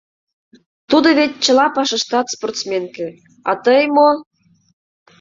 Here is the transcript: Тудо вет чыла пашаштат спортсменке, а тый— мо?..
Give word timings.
Тудо 0.89 1.07
вет 1.17 1.31
чыла 1.43 1.67
пашаштат 1.75 2.25
спортсменке, 2.35 3.07
а 3.49 3.51
тый— 3.63 3.83
мо?.. 3.95 4.09